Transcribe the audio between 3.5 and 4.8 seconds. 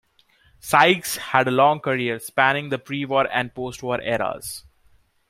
postwar eras.